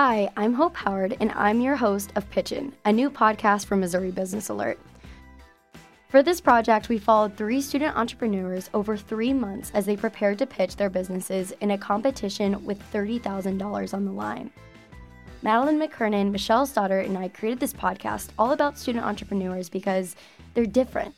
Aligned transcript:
Hi, 0.00 0.30
I'm 0.36 0.54
Hope 0.54 0.76
Howard, 0.76 1.16
and 1.18 1.32
I'm 1.32 1.60
your 1.60 1.74
host 1.74 2.12
of 2.14 2.30
Pitchin', 2.30 2.72
a 2.84 2.92
new 2.92 3.10
podcast 3.10 3.66
from 3.66 3.80
Missouri 3.80 4.12
Business 4.12 4.48
Alert. 4.48 4.78
For 6.08 6.22
this 6.22 6.40
project, 6.40 6.88
we 6.88 6.98
followed 6.98 7.36
three 7.36 7.60
student 7.60 7.96
entrepreneurs 7.96 8.70
over 8.74 8.96
three 8.96 9.32
months 9.32 9.72
as 9.74 9.86
they 9.86 9.96
prepared 9.96 10.38
to 10.38 10.46
pitch 10.46 10.76
their 10.76 10.88
businesses 10.88 11.50
in 11.60 11.72
a 11.72 11.78
competition 11.78 12.64
with 12.64 12.80
$30,000 12.92 13.92
on 13.92 14.04
the 14.04 14.12
line. 14.12 14.52
Madeline 15.42 15.80
McKernan, 15.80 16.30
Michelle 16.30 16.64
Stoddard, 16.64 17.06
and 17.06 17.18
I 17.18 17.26
created 17.26 17.58
this 17.58 17.72
podcast 17.72 18.28
all 18.38 18.52
about 18.52 18.78
student 18.78 19.04
entrepreneurs 19.04 19.68
because 19.68 20.14
they're 20.54 20.64
different. 20.64 21.12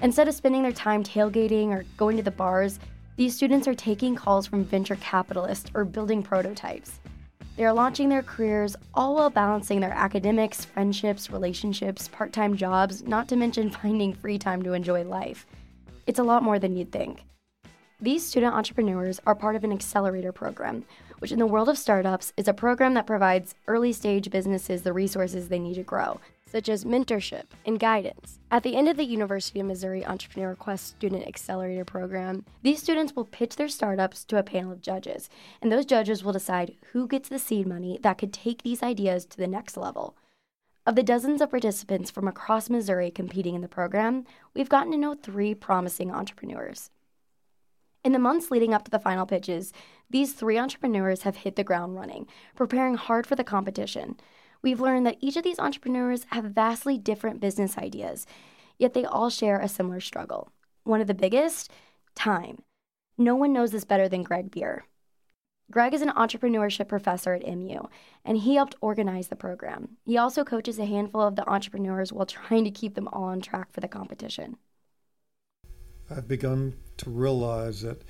Instead 0.00 0.26
of 0.26 0.34
spending 0.34 0.62
their 0.62 0.72
time 0.72 1.04
tailgating 1.04 1.68
or 1.68 1.84
going 1.98 2.16
to 2.16 2.22
the 2.22 2.30
bars, 2.30 2.80
these 3.16 3.36
students 3.36 3.68
are 3.68 3.74
taking 3.74 4.14
calls 4.14 4.46
from 4.46 4.64
venture 4.64 4.96
capitalists 4.96 5.70
or 5.74 5.84
building 5.84 6.22
prototypes. 6.22 6.99
They 7.60 7.66
are 7.66 7.74
launching 7.74 8.08
their 8.08 8.22
careers 8.22 8.74
all 8.94 9.16
while 9.16 9.28
balancing 9.28 9.80
their 9.80 9.92
academics, 9.92 10.64
friendships, 10.64 11.30
relationships, 11.30 12.08
part 12.08 12.32
time 12.32 12.56
jobs, 12.56 13.02
not 13.02 13.28
to 13.28 13.36
mention 13.36 13.68
finding 13.82 14.14
free 14.14 14.38
time 14.38 14.62
to 14.62 14.72
enjoy 14.72 15.04
life. 15.04 15.44
It's 16.06 16.18
a 16.18 16.22
lot 16.22 16.42
more 16.42 16.58
than 16.58 16.74
you'd 16.74 16.90
think. 16.90 17.22
These 18.00 18.26
student 18.26 18.54
entrepreneurs 18.54 19.20
are 19.26 19.34
part 19.34 19.56
of 19.56 19.64
an 19.64 19.72
accelerator 19.72 20.32
program, 20.32 20.86
which 21.18 21.32
in 21.32 21.38
the 21.38 21.46
world 21.46 21.68
of 21.68 21.76
startups 21.76 22.32
is 22.38 22.48
a 22.48 22.54
program 22.54 22.94
that 22.94 23.06
provides 23.06 23.54
early 23.66 23.92
stage 23.92 24.30
businesses 24.30 24.80
the 24.80 24.94
resources 24.94 25.48
they 25.48 25.58
need 25.58 25.74
to 25.74 25.82
grow, 25.82 26.18
such 26.50 26.68
as 26.68 26.84
mentorship 26.84 27.44
and 27.64 27.78
guidance. 27.78 28.40
At 28.50 28.64
the 28.64 28.76
end 28.76 28.88
of 28.88 28.96
the 28.96 29.04
University 29.04 29.60
of 29.60 29.66
Missouri 29.66 30.04
Entrepreneur 30.04 30.54
Quest 30.56 30.88
Student 30.88 31.26
Accelerator 31.26 31.84
Program, 31.84 32.44
these 32.62 32.82
students 32.82 33.14
will 33.14 33.24
pitch 33.24 33.56
their 33.56 33.68
startups 33.68 34.24
to 34.24 34.38
a 34.38 34.42
panel 34.42 34.72
of 34.72 34.82
judges, 34.82 35.30
and 35.62 35.70
those 35.70 35.86
judges 35.86 36.24
will 36.24 36.32
decide 36.32 36.76
who 36.92 37.06
gets 37.06 37.28
the 37.28 37.38
seed 37.38 37.66
money 37.66 37.98
that 38.02 38.18
could 38.18 38.32
take 38.32 38.62
these 38.62 38.82
ideas 38.82 39.24
to 39.26 39.36
the 39.36 39.46
next 39.46 39.76
level. 39.76 40.16
Of 40.86 40.96
the 40.96 41.02
dozens 41.02 41.40
of 41.40 41.50
participants 41.50 42.10
from 42.10 42.26
across 42.26 42.68
Missouri 42.68 43.10
competing 43.10 43.54
in 43.54 43.60
the 43.60 43.68
program, 43.68 44.24
we've 44.54 44.68
gotten 44.68 44.90
to 44.92 44.98
know 44.98 45.14
three 45.14 45.54
promising 45.54 46.10
entrepreneurs. 46.10 46.90
In 48.02 48.12
the 48.12 48.18
months 48.18 48.50
leading 48.50 48.72
up 48.72 48.84
to 48.86 48.90
the 48.90 48.98
final 48.98 49.26
pitches, 49.26 49.72
these 50.08 50.32
three 50.32 50.58
entrepreneurs 50.58 51.22
have 51.22 51.36
hit 51.36 51.54
the 51.54 51.62
ground 51.62 51.96
running, 51.96 52.26
preparing 52.56 52.94
hard 52.94 53.26
for 53.26 53.36
the 53.36 53.44
competition 53.44 54.16
we've 54.62 54.80
learned 54.80 55.06
that 55.06 55.18
each 55.20 55.36
of 55.36 55.44
these 55.44 55.58
entrepreneurs 55.58 56.26
have 56.30 56.44
vastly 56.44 56.98
different 56.98 57.40
business 57.40 57.78
ideas, 57.78 58.26
yet 58.78 58.94
they 58.94 59.04
all 59.04 59.30
share 59.30 59.58
a 59.58 59.68
similar 59.68 60.00
struggle. 60.00 60.50
One 60.84 61.00
of 61.00 61.06
the 61.06 61.14
biggest 61.14 61.70
time. 62.14 62.62
No 63.18 63.36
one 63.36 63.52
knows 63.52 63.70
this 63.70 63.84
better 63.84 64.08
than 64.08 64.22
Greg 64.22 64.50
Bier. 64.50 64.84
Greg 65.70 65.94
is 65.94 66.02
an 66.02 66.10
entrepreneurship 66.10 66.88
professor 66.88 67.34
at 67.34 67.46
MU, 67.46 67.86
and 68.24 68.38
he 68.38 68.56
helped 68.56 68.74
organize 68.80 69.28
the 69.28 69.36
program. 69.36 69.96
He 70.04 70.18
also 70.18 70.42
coaches 70.42 70.78
a 70.78 70.84
handful 70.84 71.20
of 71.20 71.36
the 71.36 71.48
entrepreneurs 71.48 72.12
while 72.12 72.26
trying 72.26 72.64
to 72.64 72.70
keep 72.70 72.94
them 72.94 73.06
all 73.08 73.24
on 73.24 73.40
track 73.40 73.70
for 73.72 73.80
the 73.80 73.86
competition. 73.86 74.56
I've 76.10 76.26
begun 76.26 76.74
to 76.96 77.10
realize 77.10 77.82
that 77.82 78.02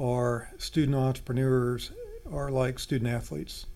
our 0.00 0.50
student 0.56 0.96
entrepreneurs 0.96 1.92
are 2.32 2.50
like 2.50 2.78
student 2.78 3.10
athletes. 3.10 3.66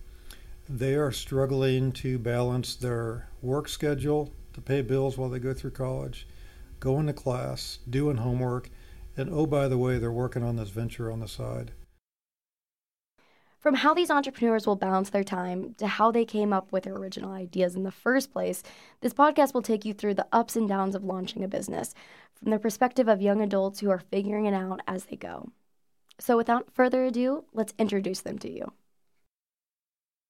They 0.71 0.93
are 0.93 1.11
struggling 1.11 1.91
to 1.93 2.19
balance 2.19 2.75
their 2.75 3.27
work 3.41 3.67
schedule 3.67 4.31
to 4.53 4.61
pay 4.61 4.83
bills 4.83 5.17
while 5.17 5.27
they 5.27 5.39
go 5.39 5.51
through 5.51 5.71
college, 5.71 6.27
going 6.79 7.07
to 7.07 7.13
class, 7.13 7.79
doing 7.89 8.17
homework, 8.17 8.69
and 9.17 9.31
oh, 9.33 9.47
by 9.47 9.67
the 9.67 9.79
way, 9.79 9.97
they're 9.97 10.11
working 10.11 10.43
on 10.43 10.57
this 10.57 10.69
venture 10.69 11.11
on 11.11 11.21
the 11.21 11.27
side. 11.27 11.71
From 13.59 13.73
how 13.73 13.95
these 13.95 14.11
entrepreneurs 14.11 14.67
will 14.67 14.75
balance 14.75 15.09
their 15.09 15.23
time 15.23 15.73
to 15.79 15.87
how 15.87 16.11
they 16.11 16.23
came 16.23 16.53
up 16.53 16.71
with 16.71 16.83
their 16.83 16.93
original 16.93 17.31
ideas 17.31 17.75
in 17.75 17.81
the 17.81 17.91
first 17.91 18.31
place, 18.31 18.61
this 19.01 19.11
podcast 19.11 19.55
will 19.55 19.63
take 19.63 19.85
you 19.85 19.95
through 19.95 20.13
the 20.13 20.27
ups 20.31 20.55
and 20.55 20.69
downs 20.69 20.93
of 20.93 21.03
launching 21.03 21.43
a 21.43 21.47
business 21.47 21.95
from 22.35 22.51
the 22.51 22.59
perspective 22.59 23.07
of 23.07 23.23
young 23.23 23.41
adults 23.41 23.79
who 23.79 23.89
are 23.89 23.97
figuring 24.11 24.45
it 24.45 24.53
out 24.53 24.81
as 24.87 25.05
they 25.05 25.15
go. 25.15 25.49
So, 26.19 26.37
without 26.37 26.71
further 26.71 27.05
ado, 27.05 27.45
let's 27.53 27.73
introduce 27.79 28.21
them 28.21 28.37
to 28.37 28.51
you. 28.51 28.71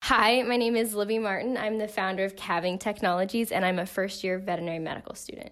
Hi, 0.04 0.42
my 0.42 0.58
name 0.58 0.76
is 0.76 0.96
Libby 0.96 1.20
Martin. 1.20 1.56
I'm 1.56 1.78
the 1.78 1.88
founder 1.88 2.26
of 2.26 2.36
Calving 2.36 2.80
Technologies, 2.80 3.52
and 3.52 3.64
I'm 3.64 3.78
a 3.78 3.86
first 3.86 4.24
year 4.24 4.40
veterinary 4.40 4.80
medical 4.80 5.14
student. 5.14 5.52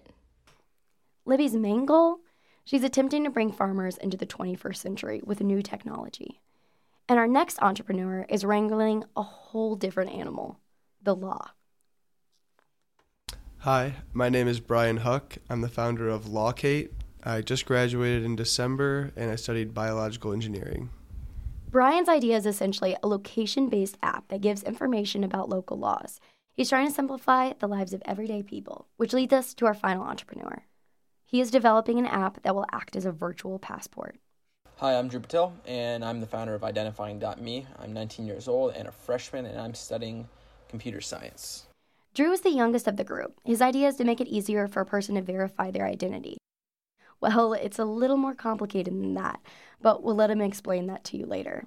Libby's 1.24 1.54
main 1.54 1.86
goal? 1.86 2.18
She's 2.64 2.82
attempting 2.82 3.22
to 3.22 3.30
bring 3.30 3.52
farmers 3.52 3.96
into 3.98 4.16
the 4.16 4.26
21st 4.26 4.76
century 4.76 5.20
with 5.24 5.40
new 5.40 5.62
technology. 5.62 6.40
And 7.08 7.20
our 7.20 7.28
next 7.28 7.62
entrepreneur 7.62 8.26
is 8.28 8.44
wrangling 8.44 9.04
a 9.16 9.22
whole 9.22 9.76
different 9.76 10.10
animal 10.10 10.58
the 11.02 11.14
law. 11.14 11.50
Hi, 13.58 13.94
my 14.12 14.28
name 14.28 14.48
is 14.48 14.58
Brian 14.58 14.98
Huck. 14.98 15.36
I'm 15.48 15.60
the 15.60 15.68
founder 15.68 16.08
of 16.08 16.26
Lawcate. 16.26 16.90
I 17.22 17.42
just 17.42 17.64
graduated 17.64 18.24
in 18.24 18.34
December 18.34 19.12
and 19.14 19.30
I 19.30 19.36
studied 19.36 19.72
biological 19.72 20.32
engineering. 20.32 20.90
Brian's 21.70 22.08
idea 22.08 22.34
is 22.34 22.46
essentially 22.46 22.96
a 23.02 23.06
location 23.06 23.68
based 23.68 23.98
app 24.02 24.28
that 24.28 24.40
gives 24.40 24.62
information 24.62 25.22
about 25.22 25.50
local 25.50 25.78
laws. 25.78 26.18
He's 26.54 26.70
trying 26.70 26.88
to 26.88 26.94
simplify 26.94 27.52
the 27.52 27.68
lives 27.68 27.92
of 27.92 28.02
everyday 28.06 28.42
people, 28.42 28.86
which 28.96 29.12
leads 29.12 29.34
us 29.34 29.52
to 29.54 29.66
our 29.66 29.74
final 29.74 30.02
entrepreneur. 30.02 30.62
He 31.26 31.42
is 31.42 31.50
developing 31.50 31.98
an 31.98 32.06
app 32.06 32.42
that 32.42 32.54
will 32.54 32.64
act 32.72 32.96
as 32.96 33.04
a 33.04 33.12
virtual 33.12 33.58
passport. 33.58 34.16
Hi, 34.76 34.98
I'm 34.98 35.08
Drew 35.08 35.20
Patel, 35.20 35.52
and 35.66 36.02
I'm 36.02 36.22
the 36.22 36.26
founder 36.26 36.54
of 36.54 36.64
Identifying.me. 36.64 37.66
I'm 37.78 37.92
19 37.92 38.26
years 38.26 38.48
old 38.48 38.72
and 38.72 38.88
a 38.88 38.92
freshman, 38.92 39.44
and 39.44 39.60
I'm 39.60 39.74
studying 39.74 40.26
computer 40.70 41.02
science. 41.02 41.66
Drew 42.14 42.32
is 42.32 42.40
the 42.40 42.50
youngest 42.50 42.88
of 42.88 42.96
the 42.96 43.04
group. 43.04 43.38
His 43.44 43.60
idea 43.60 43.88
is 43.88 43.96
to 43.96 44.04
make 44.04 44.22
it 44.22 44.28
easier 44.28 44.68
for 44.68 44.80
a 44.80 44.86
person 44.86 45.16
to 45.16 45.20
verify 45.22 45.70
their 45.70 45.84
identity. 45.84 46.37
Well, 47.20 47.52
it's 47.52 47.78
a 47.78 47.84
little 47.84 48.16
more 48.16 48.34
complicated 48.34 48.94
than 48.94 49.14
that, 49.14 49.40
but 49.82 50.02
we'll 50.02 50.14
let 50.14 50.30
him 50.30 50.40
explain 50.40 50.86
that 50.86 51.02
to 51.04 51.16
you 51.16 51.26
later. 51.26 51.66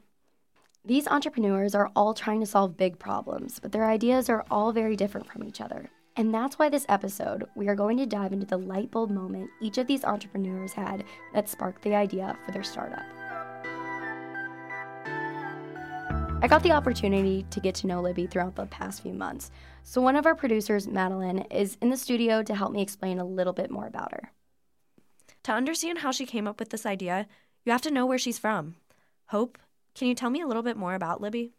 These 0.86 1.08
entrepreneurs 1.08 1.76
are 1.76 1.92
all 1.96 2.14
trying 2.14 2.40
to 2.40 2.46
solve 2.46 2.78
big 2.78 2.98
problems, 2.98 3.60
but 3.60 3.72
their 3.72 3.86
ideas 3.86 4.30
are 4.30 4.46
all 4.50 4.72
very 4.72 4.96
different 4.96 5.28
from 5.28 5.44
each 5.44 5.62
other. 5.62 5.90
And 6.16 6.34
that's 6.34 6.58
why 6.58 6.70
this 6.70 6.86
episode, 6.90 7.46
we 7.56 7.68
are 7.68 7.76
going 7.76 7.98
to 7.98 8.06
dive 8.06 8.34
into 8.34 8.46
the 8.46 8.58
light 8.58 8.92
bulb 8.92 9.12
moment 9.12 9.50
each 9.62 9.78
of 9.78 9.88
these 9.88 10.04
entrepreneurs 10.04 10.74
had 10.74 11.04
that 11.34 11.50
sparked 11.50 11.84
the 11.84 11.96
idea 11.96 12.38
for 12.46 12.52
their 12.52 12.64
startup. 12.64 13.06
I 16.44 16.48
got 16.48 16.64
the 16.64 16.72
opportunity 16.72 17.46
to 17.52 17.60
get 17.60 17.76
to 17.76 17.88
know 17.88 18.02
Libby 18.02 18.26
throughout 18.26 18.56
the 18.56 18.66
past 18.66 19.04
few 19.04 19.14
months, 19.14 19.52
so 19.84 20.02
one 20.02 20.16
of 20.16 20.26
our 20.26 20.34
producers, 20.34 20.88
Madeline, 20.88 21.40
is 21.52 21.78
in 21.82 21.90
the 21.90 21.98
studio 21.98 22.42
to 22.42 22.56
help 22.56 22.72
me 22.72 22.82
explain 22.82 23.20
a 23.20 23.26
little 23.26 23.54
bit 23.54 23.70
more 23.70 23.86
about 23.86 24.12
her. 24.12 24.32
To 25.44 25.52
understand 25.52 26.00
how 26.00 26.12
she 26.12 26.26
came 26.26 26.48
up 26.48 26.60
with 26.60 26.70
this 26.70 26.86
idea, 26.86 27.28
you 27.66 27.72
have 27.72 27.82
to 27.82 27.92
know 27.92 28.06
where 28.06 28.18
she's 28.18 28.40
from. 28.40 28.76
Hope, 29.28 29.58
can 29.96 30.08
you 30.08 30.16
tell 30.16 30.30
me 30.30 30.42
a 30.42 30.48
little 30.48 30.64
bit 30.64 30.78
more 30.78 30.94
about 30.94 31.22
Libby? 31.22 31.54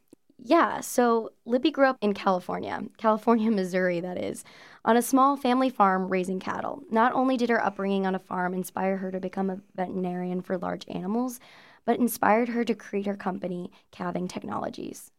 Yeah, 0.45 0.81
so 0.81 1.31
Libby 1.45 1.71
grew 1.71 1.87
up 1.87 1.99
in 2.01 2.15
California, 2.15 2.83
California, 2.97 3.51
Missouri, 3.53 4.01
that 4.01 4.19
is, 4.19 4.45
on 4.85 4.97
a 4.97 5.03
small 5.03 5.37
family 5.37 5.71
farm 5.71 6.09
raising 6.09 6.41
cattle. 6.41 6.83
Not 6.91 7.13
only 7.13 7.37
did 7.37 7.51
her 7.51 7.65
upbringing 7.65 8.07
on 8.07 8.15
a 8.15 8.21
farm 8.21 8.55
inspire 8.55 8.97
her 8.97 9.13
to 9.13 9.21
become 9.21 9.51
a 9.51 9.61
veterinarian 9.77 10.43
for 10.43 10.59
large 10.59 10.85
animals, 10.89 11.39
but 11.85 11.99
inspired 11.99 12.49
her 12.51 12.65
to 12.65 12.75
create 12.75 13.07
her 13.07 13.17
company, 13.17 13.71
Calving 13.91 14.29
Technologies. 14.29 15.11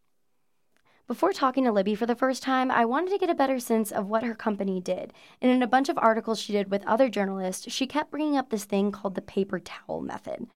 Before 1.06 1.34
talking 1.34 1.66
to 1.66 1.72
Libby 1.72 1.96
for 1.96 2.06
the 2.06 2.16
first 2.16 2.42
time, 2.42 2.72
I 2.72 2.86
wanted 2.86 3.12
to 3.12 3.18
get 3.18 3.30
a 3.30 3.36
better 3.36 3.60
sense 3.60 3.92
of 3.92 4.08
what 4.08 4.24
her 4.24 4.34
company 4.34 4.80
did. 4.80 5.12
And 5.42 5.52
in 5.52 5.62
a 5.62 5.68
bunch 5.68 5.90
of 5.90 5.98
articles 5.98 6.40
she 6.40 6.54
did 6.54 6.72
with 6.72 6.86
other 6.88 7.10
journalists, 7.10 7.70
she 7.74 7.86
kept 7.86 8.10
bringing 8.10 8.38
up 8.38 8.50
this 8.50 8.64
thing 8.64 8.90
called 8.90 9.16
the 9.16 9.22
paper 9.22 9.60
towel 9.60 10.00
method. 10.00 10.48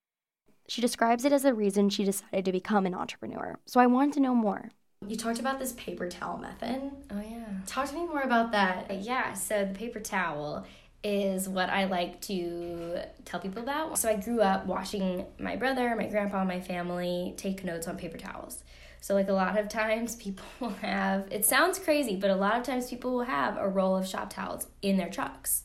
She 0.70 0.80
describes 0.80 1.26
it 1.26 1.34
as 1.34 1.44
the 1.44 1.54
reason 1.54 1.90
she 1.90 2.06
decided 2.06 2.46
to 2.46 2.54
become 2.54 2.86
an 2.86 2.94
entrepreneur. 2.94 3.60
So 3.66 3.82
I 3.82 3.88
wanted 3.88 4.14
to 4.14 4.20
know 4.22 4.34
more. 4.34 4.70
You 5.06 5.18
talked 5.18 5.40
about 5.40 5.60
this 5.60 5.74
paper 5.74 6.08
towel 6.08 6.38
method. 6.38 6.92
Oh, 7.12 7.22
yeah. 7.22 7.46
Talk 7.66 7.90
to 7.90 7.96
me 7.96 8.06
more 8.06 8.22
about 8.22 8.54
that. 8.54 9.02
Yeah, 9.02 9.34
so 9.34 9.66
the 9.66 9.78
paper 9.78 10.00
towel 10.00 10.66
is 11.04 11.48
what 11.48 11.70
I 11.70 11.86
like 11.86 12.22
to 12.22 13.00
tell 13.26 13.40
people 13.40 13.62
about. 13.62 13.98
So 13.98 14.10
I 14.10 14.16
grew 14.16 14.42
up 14.42 14.66
watching 14.66 15.26
my 15.40 15.56
brother, 15.56 15.96
my 15.96 16.08
grandpa, 16.08 16.44
my 16.44 16.60
family 16.60 17.34
take 17.38 17.64
notes 17.64 17.88
on 17.88 17.98
paper 17.98 18.18
towels. 18.18 18.64
So, 19.00 19.14
like 19.14 19.30
a 19.30 19.34
lot 19.34 19.58
of 19.58 19.70
times, 19.70 20.16
people 20.16 20.46
will 20.60 20.70
have 20.82 21.28
it 21.32 21.46
sounds 21.46 21.80
crazy, 21.80 22.16
but 22.16 22.30
a 22.30 22.36
lot 22.36 22.58
of 22.58 22.64
times 22.64 22.90
people 22.90 23.14
will 23.14 23.24
have 23.24 23.58
a 23.58 23.68
roll 23.70 23.96
of 23.96 24.08
shop 24.08 24.32
towels 24.32 24.68
in 24.82 24.98
their 24.98 25.10
trucks, 25.10 25.64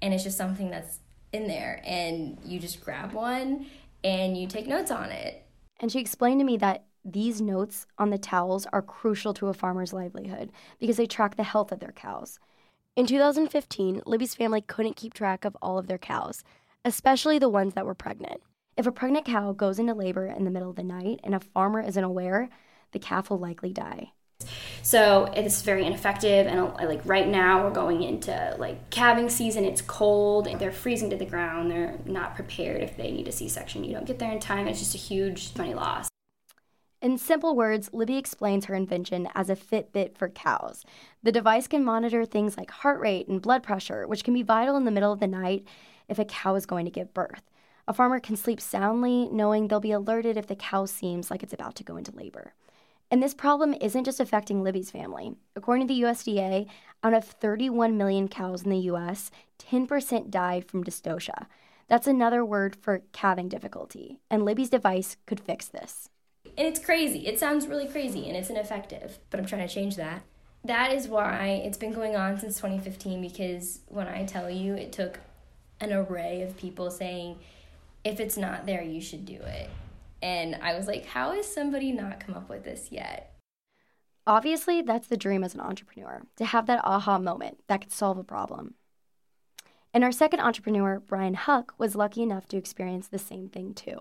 and 0.00 0.14
it's 0.14 0.24
just 0.24 0.38
something 0.38 0.70
that's 0.70 1.00
in 1.32 1.48
there, 1.48 1.82
and 1.84 2.38
you 2.44 2.58
just 2.58 2.82
grab 2.82 3.12
one 3.12 3.66
and 4.04 4.36
you 4.36 4.46
take 4.46 4.66
notes 4.66 4.90
on 4.90 5.10
it. 5.10 5.44
And 5.80 5.90
she 5.90 6.00
explained 6.00 6.40
to 6.40 6.44
me 6.44 6.56
that 6.58 6.84
these 7.04 7.40
notes 7.40 7.86
on 7.98 8.10
the 8.10 8.18
towels 8.18 8.66
are 8.72 8.82
crucial 8.82 9.34
to 9.34 9.48
a 9.48 9.54
farmer's 9.54 9.92
livelihood 9.92 10.50
because 10.78 10.96
they 10.96 11.06
track 11.06 11.36
the 11.36 11.42
health 11.42 11.72
of 11.72 11.80
their 11.80 11.92
cows. 11.92 12.38
In 12.98 13.06
2015, 13.06 14.02
Libby's 14.06 14.34
family 14.34 14.60
couldn't 14.60 14.96
keep 14.96 15.14
track 15.14 15.44
of 15.44 15.56
all 15.62 15.78
of 15.78 15.86
their 15.86 15.98
cows, 15.98 16.42
especially 16.84 17.38
the 17.38 17.48
ones 17.48 17.74
that 17.74 17.86
were 17.86 17.94
pregnant. 17.94 18.42
If 18.76 18.88
a 18.88 18.90
pregnant 18.90 19.24
cow 19.24 19.52
goes 19.52 19.78
into 19.78 19.94
labor 19.94 20.26
in 20.26 20.42
the 20.42 20.50
middle 20.50 20.68
of 20.68 20.74
the 20.74 20.82
night 20.82 21.20
and 21.22 21.32
a 21.32 21.38
farmer 21.38 21.80
isn't 21.80 22.02
aware, 22.02 22.48
the 22.90 22.98
calf 22.98 23.30
will 23.30 23.38
likely 23.38 23.72
die. 23.72 24.10
So 24.82 25.26
it's 25.26 25.62
very 25.62 25.86
ineffective, 25.86 26.48
and 26.48 26.58
uh, 26.58 26.74
like 26.88 27.02
right 27.04 27.28
now 27.28 27.62
we're 27.62 27.70
going 27.70 28.02
into 28.02 28.56
like 28.58 28.90
calving 28.90 29.28
season. 29.28 29.64
It's 29.64 29.80
cold, 29.80 30.48
they're 30.58 30.72
freezing 30.72 31.10
to 31.10 31.16
the 31.16 31.24
ground. 31.24 31.70
They're 31.70 32.00
not 32.04 32.34
prepared 32.34 32.82
if 32.82 32.96
they 32.96 33.12
need 33.12 33.28
a 33.28 33.32
C-section. 33.32 33.84
You 33.84 33.94
don't 33.94 34.06
get 34.06 34.18
there 34.18 34.32
in 34.32 34.40
time. 34.40 34.66
It's 34.66 34.80
just 34.80 34.96
a 34.96 34.98
huge 34.98 35.52
money 35.56 35.74
loss. 35.74 36.07
In 37.00 37.16
simple 37.16 37.54
words, 37.54 37.90
Libby 37.92 38.16
explains 38.16 38.64
her 38.64 38.74
invention 38.74 39.28
as 39.36 39.48
a 39.48 39.54
Fitbit 39.54 40.18
for 40.18 40.28
cows. 40.28 40.84
The 41.22 41.30
device 41.30 41.68
can 41.68 41.84
monitor 41.84 42.24
things 42.24 42.56
like 42.56 42.72
heart 42.72 42.98
rate 42.98 43.28
and 43.28 43.40
blood 43.40 43.62
pressure, 43.62 44.04
which 44.04 44.24
can 44.24 44.34
be 44.34 44.42
vital 44.42 44.76
in 44.76 44.84
the 44.84 44.90
middle 44.90 45.12
of 45.12 45.20
the 45.20 45.28
night 45.28 45.64
if 46.08 46.18
a 46.18 46.24
cow 46.24 46.56
is 46.56 46.66
going 46.66 46.86
to 46.86 46.90
give 46.90 47.14
birth. 47.14 47.42
A 47.86 47.92
farmer 47.92 48.18
can 48.18 48.34
sleep 48.34 48.60
soundly 48.60 49.28
knowing 49.30 49.68
they'll 49.68 49.78
be 49.78 49.92
alerted 49.92 50.36
if 50.36 50.48
the 50.48 50.56
cow 50.56 50.86
seems 50.86 51.30
like 51.30 51.44
it's 51.44 51.52
about 51.52 51.76
to 51.76 51.84
go 51.84 51.96
into 51.96 52.10
labor. 52.10 52.52
And 53.12 53.22
this 53.22 53.32
problem 53.32 53.74
isn't 53.80 54.04
just 54.04 54.18
affecting 54.18 54.64
Libby's 54.64 54.90
family. 54.90 55.36
According 55.54 55.86
to 55.86 55.94
the 55.94 56.02
USDA, 56.02 56.66
out 57.04 57.14
of 57.14 57.24
31 57.24 57.96
million 57.96 58.26
cows 58.26 58.64
in 58.64 58.70
the 58.70 58.90
US, 58.90 59.30
10% 59.60 60.30
die 60.30 60.60
from 60.60 60.82
dystocia. 60.82 61.46
That's 61.86 62.08
another 62.08 62.44
word 62.44 62.74
for 62.74 63.02
calving 63.12 63.48
difficulty, 63.48 64.18
and 64.28 64.44
Libby's 64.44 64.68
device 64.68 65.16
could 65.26 65.40
fix 65.40 65.68
this. 65.68 66.10
And 66.58 66.66
it's 66.66 66.84
crazy. 66.84 67.28
It 67.28 67.38
sounds 67.38 67.68
really 67.68 67.86
crazy 67.86 68.26
and 68.26 68.36
it's 68.36 68.50
ineffective, 68.50 69.20
but 69.30 69.38
I'm 69.38 69.46
trying 69.46 69.66
to 69.66 69.72
change 69.72 69.94
that. 69.94 70.24
That 70.64 70.92
is 70.92 71.06
why 71.06 71.62
it's 71.64 71.78
been 71.78 71.92
going 71.92 72.16
on 72.16 72.36
since 72.36 72.56
2015 72.56 73.20
because 73.22 73.82
when 73.86 74.08
I 74.08 74.24
tell 74.24 74.50
you 74.50 74.74
it 74.74 74.90
took 74.90 75.20
an 75.80 75.92
array 75.92 76.42
of 76.42 76.56
people 76.56 76.90
saying, 76.90 77.38
if 78.02 78.18
it's 78.18 78.36
not 78.36 78.66
there, 78.66 78.82
you 78.82 79.00
should 79.00 79.24
do 79.24 79.36
it. 79.40 79.70
And 80.20 80.56
I 80.56 80.74
was 80.76 80.88
like, 80.88 81.06
how 81.06 81.30
has 81.30 81.46
somebody 81.46 81.92
not 81.92 82.18
come 82.18 82.34
up 82.34 82.48
with 82.48 82.64
this 82.64 82.88
yet? 82.90 83.36
Obviously, 84.26 84.82
that's 84.82 85.06
the 85.06 85.16
dream 85.16 85.44
as 85.44 85.54
an 85.54 85.60
entrepreneur 85.60 86.22
to 86.38 86.44
have 86.44 86.66
that 86.66 86.84
aha 86.84 87.20
moment 87.20 87.60
that 87.68 87.82
could 87.82 87.92
solve 87.92 88.18
a 88.18 88.24
problem. 88.24 88.74
And 89.94 90.02
our 90.02 90.12
second 90.12 90.40
entrepreneur, 90.40 90.98
Brian 90.98 91.34
Huck, 91.34 91.72
was 91.78 91.94
lucky 91.94 92.22
enough 92.22 92.48
to 92.48 92.56
experience 92.56 93.06
the 93.06 93.18
same 93.18 93.48
thing 93.48 93.74
too. 93.74 94.00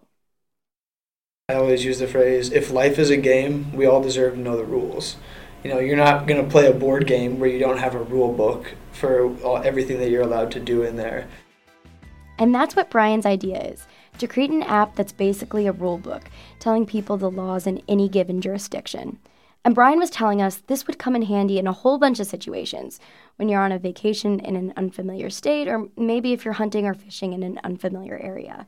I 1.50 1.56
always 1.56 1.86
use 1.86 2.00
the 2.00 2.08
phrase 2.08 2.52
if 2.52 2.72
life 2.72 3.00
is 3.00 3.10
a 3.10 3.16
game, 3.16 3.72
we 3.72 3.86
all 3.86 4.02
deserve 4.02 4.34
to 4.34 4.40
know 4.42 4.58
the 4.58 4.66
rules. 4.66 5.16
You 5.64 5.70
know, 5.70 5.80
you're 5.80 5.96
not 5.96 6.28
going 6.28 6.44
to 6.44 6.52
play 6.52 6.68
a 6.68 6.74
board 6.74 7.08
game 7.08 7.40
where 7.40 7.50
you 7.50 7.58
don't 7.58 7.78
have 7.78 7.96
a 7.96 8.04
rule 8.04 8.34
book 8.34 8.74
for 8.92 9.34
all, 9.42 9.56
everything 9.60 9.98
that 10.00 10.10
you're 10.10 10.24
allowed 10.24 10.52
to 10.52 10.60
do 10.60 10.84
in 10.84 10.98
there. 10.98 11.26
And 12.38 12.54
that's 12.54 12.76
what 12.76 12.90
Brian's 12.90 13.26
idea 13.26 13.62
is 13.62 13.88
to 14.18 14.28
create 14.28 14.50
an 14.50 14.64
app 14.64 14.98
that's 14.98 15.14
basically 15.14 15.68
a 15.68 15.72
rule 15.72 15.98
book, 15.98 16.24
telling 16.60 16.86
people 16.86 17.16
the 17.16 17.32
laws 17.32 17.66
in 17.66 17.82
any 17.88 18.10
given 18.10 18.42
jurisdiction. 18.42 19.18
And 19.64 19.74
Brian 19.74 20.00
was 20.00 20.10
telling 20.10 20.42
us 20.42 20.58
this 20.68 20.86
would 20.86 21.00
come 21.00 21.16
in 21.16 21.22
handy 21.22 21.60
in 21.60 21.68
a 21.68 21.72
whole 21.72 21.98
bunch 21.98 22.20
of 22.20 22.28
situations 22.28 23.00
when 23.38 23.48
you're 23.48 23.64
on 23.64 23.72
a 23.72 23.80
vacation 23.80 24.42
in 24.42 24.58
an 24.58 24.74
unfamiliar 24.76 25.30
state, 25.30 25.70
or 25.70 25.88
maybe 25.96 26.34
if 26.34 26.44
you're 26.44 26.56
hunting 26.56 26.86
or 26.86 26.94
fishing 26.94 27.32
in 27.32 27.42
an 27.42 27.58
unfamiliar 27.64 28.18
area. 28.18 28.68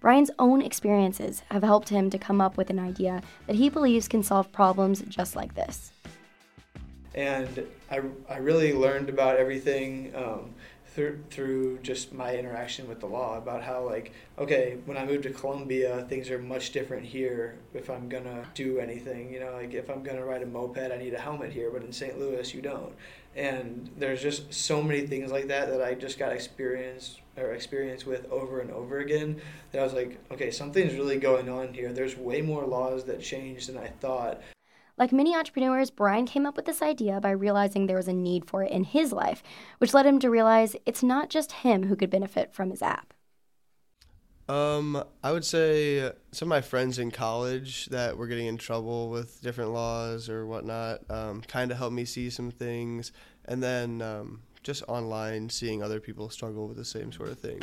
Brian's 0.00 0.30
own 0.38 0.62
experiences 0.62 1.42
have 1.50 1.62
helped 1.62 1.90
him 1.90 2.08
to 2.08 2.18
come 2.18 2.40
up 2.40 2.56
with 2.56 2.70
an 2.70 2.78
idea 2.78 3.22
that 3.46 3.56
he 3.56 3.68
believes 3.68 4.08
can 4.08 4.22
solve 4.22 4.50
problems 4.50 5.02
just 5.02 5.36
like 5.36 5.54
this. 5.54 5.92
And 7.14 7.66
I, 7.90 8.00
I 8.28 8.38
really 8.38 8.72
learned 8.72 9.10
about 9.10 9.36
everything 9.36 10.12
um, 10.14 10.54
through 10.94 11.22
through 11.30 11.78
just 11.78 12.12
my 12.12 12.36
interaction 12.36 12.88
with 12.88 13.00
the 13.00 13.06
law 13.06 13.38
about 13.38 13.62
how 13.62 13.84
like 13.84 14.12
okay 14.38 14.78
when 14.86 14.96
I 14.96 15.04
moved 15.04 15.22
to 15.22 15.30
Columbia 15.30 16.04
things 16.08 16.30
are 16.30 16.38
much 16.38 16.72
different 16.72 17.04
here 17.04 17.58
if 17.74 17.88
I'm 17.88 18.08
gonna 18.08 18.44
do 18.54 18.80
anything 18.80 19.32
you 19.32 19.38
know 19.38 19.52
like 19.52 19.72
if 19.72 19.88
I'm 19.88 20.02
gonna 20.02 20.24
ride 20.24 20.42
a 20.42 20.46
moped 20.46 20.78
I 20.78 20.96
need 20.96 21.14
a 21.14 21.20
helmet 21.20 21.52
here 21.52 21.70
but 21.70 21.82
in 21.82 21.92
St. 21.92 22.18
Louis 22.18 22.52
you 22.52 22.60
don't 22.60 22.92
and 23.36 23.90
there's 23.96 24.22
just 24.22 24.52
so 24.52 24.82
many 24.82 25.06
things 25.06 25.30
like 25.30 25.48
that 25.48 25.68
that 25.68 25.82
I 25.82 25.94
just 25.94 26.18
got 26.18 26.32
experience 26.32 27.18
or 27.36 27.52
experience 27.52 28.04
with 28.04 28.30
over 28.30 28.60
and 28.60 28.70
over 28.70 28.98
again 28.98 29.40
that 29.72 29.80
I 29.80 29.84
was 29.84 29.92
like 29.92 30.18
okay 30.32 30.50
something's 30.50 30.94
really 30.94 31.18
going 31.18 31.48
on 31.48 31.72
here 31.72 31.92
there's 31.92 32.16
way 32.16 32.42
more 32.42 32.64
laws 32.64 33.04
that 33.04 33.20
changed 33.20 33.68
than 33.68 33.78
I 33.78 33.88
thought 33.88 34.40
like 34.98 35.12
many 35.12 35.34
entrepreneurs, 35.34 35.90
Brian 35.90 36.26
came 36.26 36.44
up 36.44 36.56
with 36.56 36.66
this 36.66 36.82
idea 36.82 37.22
by 37.22 37.30
realizing 37.30 37.86
there 37.86 37.96
was 37.96 38.06
a 38.06 38.12
need 38.12 38.44
for 38.44 38.62
it 38.62 38.70
in 38.70 38.84
his 38.84 39.14
life, 39.14 39.42
which 39.78 39.94
led 39.94 40.04
him 40.04 40.18
to 40.18 40.28
realize 40.28 40.76
it's 40.84 41.02
not 41.02 41.30
just 41.30 41.52
him 41.52 41.84
who 41.84 41.96
could 41.96 42.10
benefit 42.10 42.52
from 42.52 42.68
his 42.68 42.82
app. 42.82 43.14
Um, 44.50 45.04
I 45.22 45.30
would 45.30 45.44
say 45.44 46.10
some 46.32 46.46
of 46.46 46.50
my 46.50 46.60
friends 46.60 46.98
in 46.98 47.12
college 47.12 47.86
that 47.86 48.16
were 48.16 48.26
getting 48.26 48.46
in 48.46 48.56
trouble 48.56 49.08
with 49.08 49.40
different 49.42 49.70
laws 49.70 50.28
or 50.28 50.44
whatnot 50.44 51.08
um, 51.08 51.40
kind 51.42 51.70
of 51.70 51.78
helped 51.78 51.94
me 51.94 52.04
see 52.04 52.30
some 52.30 52.50
things, 52.50 53.12
and 53.44 53.62
then 53.62 54.02
um, 54.02 54.40
just 54.64 54.82
online 54.88 55.50
seeing 55.50 55.84
other 55.84 56.00
people 56.00 56.28
struggle 56.30 56.66
with 56.66 56.76
the 56.76 56.84
same 56.84 57.12
sort 57.12 57.28
of 57.28 57.38
thing. 57.38 57.60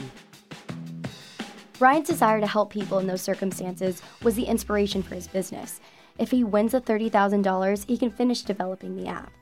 Brian's 1.77 2.07
desire 2.07 2.39
to 2.39 2.47
help 2.47 2.71
people 2.71 2.99
in 2.99 3.07
those 3.07 3.21
circumstances 3.21 4.01
was 4.23 4.35
the 4.35 4.45
inspiration 4.45 5.03
for 5.03 5.15
his 5.15 5.27
business. 5.27 5.81
If 6.17 6.31
he 6.31 6.45
wins 6.45 6.71
the 6.71 6.79
$30,000, 6.79 7.85
he 7.85 7.97
can 7.97 8.11
finish 8.11 8.43
developing 8.43 8.95
the 8.95 9.07
app. 9.07 9.33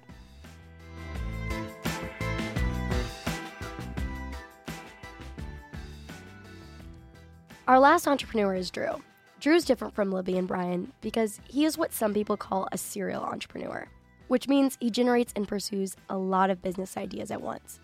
Our 7.67 7.79
last 7.79 8.07
entrepreneur 8.07 8.53
is 8.53 8.69
Drew. 8.69 9.01
Drew's 9.39 9.65
different 9.65 9.95
from 9.95 10.11
Libby 10.11 10.37
and 10.37 10.47
Brian 10.47 10.91
because 11.01 11.41
he 11.49 11.65
is 11.65 11.79
what 11.79 11.93
some 11.93 12.13
people 12.13 12.37
call 12.37 12.67
a 12.71 12.77
serial 12.77 13.23
entrepreneur, 13.23 13.87
which 14.27 14.47
means 14.47 14.77
he 14.79 14.91
generates 14.91 15.33
and 15.35 15.47
pursues 15.47 15.95
a 16.07 16.15
lot 16.15 16.51
of 16.51 16.61
business 16.61 16.95
ideas 16.95 17.31
at 17.31 17.41
once. 17.41 17.79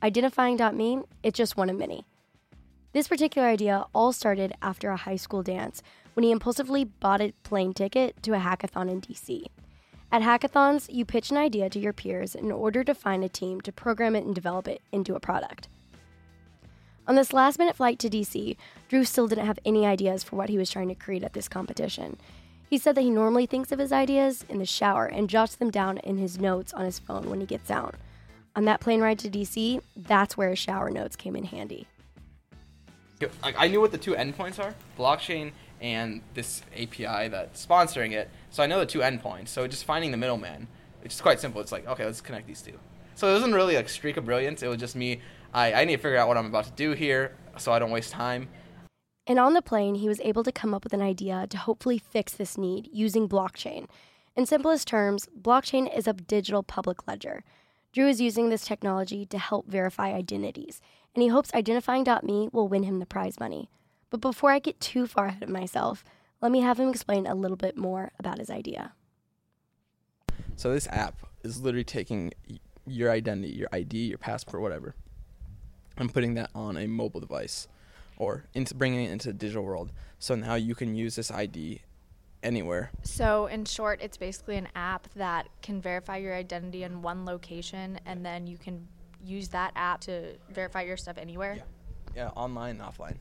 Identifying.me, 0.00 1.00
it's 1.24 1.36
just 1.36 1.56
one 1.56 1.68
of 1.68 1.76
many. 1.76 2.04
This 2.92 3.08
particular 3.08 3.48
idea 3.48 3.86
all 3.92 4.12
started 4.12 4.52
after 4.62 4.90
a 4.90 4.96
high 4.96 5.16
school 5.16 5.42
dance 5.42 5.82
when 6.14 6.22
he 6.22 6.30
impulsively 6.30 6.84
bought 6.84 7.20
a 7.20 7.34
plane 7.42 7.72
ticket 7.74 8.22
to 8.22 8.32
a 8.34 8.38
hackathon 8.38 8.88
in 8.88 9.00
DC. 9.00 9.46
At 10.12 10.22
hackathons, 10.22 10.86
you 10.88 11.04
pitch 11.04 11.32
an 11.32 11.36
idea 11.36 11.68
to 11.70 11.80
your 11.80 11.92
peers 11.92 12.36
in 12.36 12.52
order 12.52 12.84
to 12.84 12.94
find 12.94 13.24
a 13.24 13.28
team 13.28 13.60
to 13.62 13.72
program 13.72 14.14
it 14.14 14.24
and 14.24 14.36
develop 14.36 14.68
it 14.68 14.82
into 14.92 15.16
a 15.16 15.20
product. 15.20 15.66
On 17.08 17.14
this 17.14 17.32
last 17.32 17.58
minute 17.58 17.76
flight 17.76 18.00
to 18.00 18.10
DC, 18.10 18.56
Drew 18.88 19.04
still 19.04 19.28
didn't 19.28 19.46
have 19.46 19.60
any 19.64 19.86
ideas 19.86 20.24
for 20.24 20.34
what 20.34 20.48
he 20.48 20.58
was 20.58 20.70
trying 20.70 20.88
to 20.88 20.94
create 20.94 21.22
at 21.22 21.34
this 21.34 21.48
competition. 21.48 22.16
He 22.68 22.78
said 22.78 22.96
that 22.96 23.02
he 23.02 23.10
normally 23.10 23.46
thinks 23.46 23.70
of 23.70 23.78
his 23.78 23.92
ideas 23.92 24.44
in 24.48 24.58
the 24.58 24.66
shower 24.66 25.06
and 25.06 25.30
jots 25.30 25.54
them 25.54 25.70
down 25.70 25.98
in 25.98 26.18
his 26.18 26.40
notes 26.40 26.72
on 26.72 26.84
his 26.84 26.98
phone 26.98 27.30
when 27.30 27.38
he 27.38 27.46
gets 27.46 27.70
out. 27.70 27.94
On 28.56 28.64
that 28.64 28.80
plane 28.80 29.00
ride 29.00 29.20
to 29.20 29.30
DC, 29.30 29.80
that's 29.96 30.36
where 30.36 30.50
his 30.50 30.58
shower 30.58 30.90
notes 30.90 31.14
came 31.14 31.36
in 31.36 31.44
handy. 31.44 31.86
I 33.42 33.68
knew 33.68 33.80
what 33.80 33.92
the 33.92 33.98
two 33.98 34.14
endpoints 34.14 34.58
are 34.58 34.74
blockchain 34.98 35.52
and 35.80 36.22
this 36.34 36.62
API 36.74 37.28
that's 37.28 37.64
sponsoring 37.64 38.12
it. 38.12 38.30
So 38.50 38.64
I 38.64 38.66
know 38.66 38.80
the 38.80 38.86
two 38.86 38.98
endpoints. 38.98 39.48
So 39.48 39.68
just 39.68 39.84
finding 39.84 40.10
the 40.10 40.16
middleman, 40.16 40.66
it's 41.04 41.14
just 41.14 41.22
quite 41.22 41.38
simple. 41.38 41.60
It's 41.60 41.72
like, 41.72 41.86
okay, 41.86 42.04
let's 42.04 42.20
connect 42.20 42.48
these 42.48 42.62
two. 42.62 42.78
So 43.14 43.28
it 43.28 43.32
wasn't 43.32 43.54
really 43.54 43.76
like 43.76 43.88
streak 43.88 44.16
of 44.16 44.24
brilliance. 44.24 44.62
It 44.62 44.68
was 44.68 44.78
just 44.78 44.96
me. 44.96 45.20
I, 45.56 45.72
I 45.72 45.84
need 45.86 45.96
to 45.96 46.02
figure 46.02 46.18
out 46.18 46.28
what 46.28 46.36
I'm 46.36 46.44
about 46.44 46.66
to 46.66 46.72
do 46.72 46.92
here 46.92 47.34
so 47.56 47.72
I 47.72 47.78
don't 47.78 47.90
waste 47.90 48.12
time. 48.12 48.48
And 49.26 49.38
on 49.38 49.54
the 49.54 49.62
plane, 49.62 49.94
he 49.94 50.06
was 50.06 50.20
able 50.20 50.44
to 50.44 50.52
come 50.52 50.74
up 50.74 50.84
with 50.84 50.92
an 50.92 51.00
idea 51.00 51.46
to 51.48 51.56
hopefully 51.56 51.96
fix 51.96 52.34
this 52.34 52.58
need 52.58 52.90
using 52.92 53.26
blockchain. 53.26 53.88
In 54.36 54.44
simplest 54.44 54.86
terms, 54.86 55.28
blockchain 55.40 55.92
is 55.96 56.06
a 56.06 56.12
digital 56.12 56.62
public 56.62 57.08
ledger. 57.08 57.42
Drew 57.90 58.06
is 58.06 58.20
using 58.20 58.50
this 58.50 58.66
technology 58.66 59.24
to 59.24 59.38
help 59.38 59.66
verify 59.66 60.12
identities, 60.12 60.82
and 61.14 61.22
he 61.22 61.28
hopes 61.28 61.54
identifying.me 61.54 62.50
will 62.52 62.68
win 62.68 62.82
him 62.82 62.98
the 62.98 63.06
prize 63.06 63.40
money. 63.40 63.70
But 64.10 64.20
before 64.20 64.50
I 64.50 64.58
get 64.58 64.78
too 64.78 65.06
far 65.06 65.26
ahead 65.26 65.42
of 65.42 65.48
myself, 65.48 66.04
let 66.42 66.52
me 66.52 66.60
have 66.60 66.78
him 66.78 66.90
explain 66.90 67.26
a 67.26 67.34
little 67.34 67.56
bit 67.56 67.78
more 67.78 68.12
about 68.18 68.38
his 68.38 68.50
idea. 68.50 68.92
So, 70.54 70.70
this 70.74 70.86
app 70.88 71.26
is 71.42 71.62
literally 71.62 71.84
taking 71.84 72.32
your 72.86 73.10
identity, 73.10 73.54
your 73.54 73.68
ID, 73.72 73.96
your 73.96 74.18
passport, 74.18 74.62
whatever, 74.62 74.94
and 75.96 76.12
putting 76.12 76.34
that 76.34 76.50
on 76.54 76.76
a 76.76 76.86
mobile 76.86 77.20
device 77.20 77.68
or 78.16 78.44
into 78.54 78.74
bringing 78.74 79.04
it 79.04 79.10
into 79.10 79.28
the 79.28 79.34
digital 79.34 79.64
world. 79.64 79.92
So 80.18 80.34
now 80.34 80.54
you 80.54 80.74
can 80.74 80.94
use 80.94 81.16
this 81.16 81.30
ID 81.30 81.82
anywhere. 82.42 82.90
So, 83.02 83.46
in 83.46 83.64
short, 83.64 84.00
it's 84.00 84.16
basically 84.16 84.56
an 84.56 84.68
app 84.74 85.08
that 85.14 85.48
can 85.62 85.80
verify 85.80 86.16
your 86.16 86.34
identity 86.34 86.84
in 86.84 87.02
one 87.02 87.24
location, 87.24 87.98
and 88.06 88.24
then 88.24 88.46
you 88.46 88.56
can 88.56 88.86
use 89.22 89.48
that 89.48 89.72
app 89.74 90.00
to 90.02 90.36
verify 90.50 90.82
your 90.82 90.96
stuff 90.96 91.18
anywhere. 91.18 91.56
Yeah, 91.56 91.62
yeah 92.14 92.28
online 92.28 92.78
offline. 92.78 93.16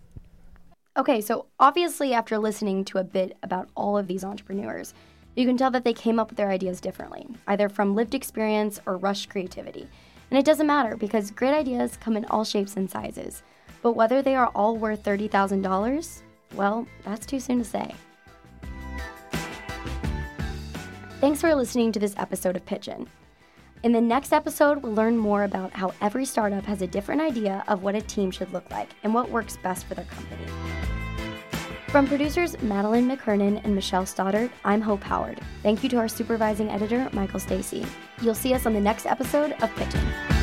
Okay, 0.97 1.19
so 1.19 1.47
obviously, 1.59 2.13
after 2.13 2.37
listening 2.37 2.85
to 2.85 2.99
a 2.99 3.03
bit 3.03 3.35
about 3.43 3.67
all 3.75 3.97
of 3.97 4.07
these 4.07 4.23
entrepreneurs, 4.23 4.93
you 5.35 5.45
can 5.45 5.57
tell 5.57 5.71
that 5.71 5.83
they 5.83 5.93
came 5.93 6.19
up 6.19 6.29
with 6.29 6.37
their 6.37 6.49
ideas 6.49 6.79
differently, 6.79 7.27
either 7.47 7.67
from 7.67 7.95
lived 7.95 8.15
experience 8.15 8.79
or 8.85 8.95
rushed 8.95 9.29
creativity. 9.29 9.89
And 10.29 10.39
it 10.39 10.45
doesn't 10.45 10.67
matter 10.67 10.95
because 10.97 11.31
great 11.31 11.53
ideas 11.53 11.97
come 11.97 12.17
in 12.17 12.25
all 12.25 12.43
shapes 12.43 12.77
and 12.77 12.89
sizes. 12.89 13.43
But 13.81 13.93
whether 13.93 14.21
they 14.21 14.35
are 14.35 14.47
all 14.55 14.77
worth 14.77 15.03
$30,000, 15.03 16.21
well, 16.55 16.87
that's 17.03 17.25
too 17.25 17.39
soon 17.39 17.59
to 17.59 17.63
say. 17.63 17.93
Thanks 21.21 21.41
for 21.41 21.53
listening 21.55 21.91
to 21.91 21.99
this 21.99 22.15
episode 22.17 22.55
of 22.55 22.65
Pitchin'. 22.65 23.07
In 23.83 23.91
the 23.91 24.01
next 24.01 24.33
episode, 24.33 24.81
we'll 24.81 24.93
learn 24.93 25.17
more 25.17 25.43
about 25.43 25.71
how 25.71 25.93
every 26.01 26.25
startup 26.25 26.65
has 26.65 26.81
a 26.81 26.87
different 26.87 27.21
idea 27.21 27.63
of 27.67 27.83
what 27.83 27.93
a 27.93 28.01
team 28.01 28.31
should 28.31 28.51
look 28.51 28.69
like 28.71 28.89
and 29.03 29.13
what 29.13 29.29
works 29.29 29.57
best 29.57 29.85
for 29.85 29.93
their 29.93 30.05
company. 30.05 30.64
From 31.95 32.07
producers 32.07 32.61
Madeline 32.61 33.07
McKernan 33.07 33.63
and 33.63 33.73
Michelle 33.73 34.05
Stoddard, 34.05 34.51
I'm 34.65 34.81
Hope 34.81 35.01
Howard. 35.01 35.39
Thank 35.63 35.81
you 35.81 35.87
to 35.91 35.97
our 35.97 36.09
supervising 36.09 36.69
editor, 36.69 37.09
Michael 37.13 37.39
Stacy. 37.39 37.85
You'll 38.21 38.35
see 38.35 38.53
us 38.53 38.65
on 38.65 38.73
the 38.73 38.81
next 38.81 39.05
episode 39.05 39.53
of 39.61 39.73
Pitchin'. 39.77 40.34